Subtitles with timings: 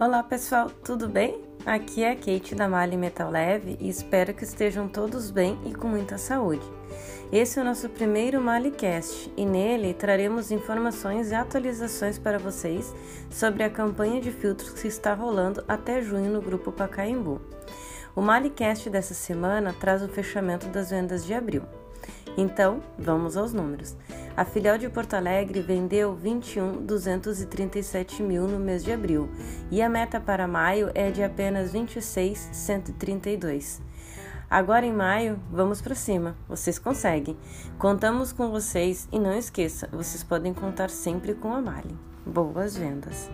[0.00, 1.40] Olá pessoal, tudo bem?
[1.64, 5.72] Aqui é a Kate da Mali Metal Leve e espero que estejam todos bem e
[5.72, 6.66] com muita saúde.
[7.30, 12.92] Esse é o nosso primeiro Malicast e nele traremos informações e atualizações para vocês
[13.30, 17.40] sobre a campanha de filtros que está rolando até junho no grupo Pacaembu.
[18.16, 21.62] O Malicast dessa semana traz o fechamento das vendas de abril.
[22.36, 23.96] Então, vamos aos números.
[24.36, 29.28] A filial de Porto Alegre vendeu 21.237 mil no mês de abril
[29.70, 33.80] e a meta para maio é de apenas 26.132.
[34.50, 36.36] Agora em maio, vamos para cima.
[36.48, 37.36] Vocês conseguem.
[37.78, 41.96] Contamos com vocês e não esqueça, vocês podem contar sempre com a Mali.
[42.26, 43.30] Boas vendas!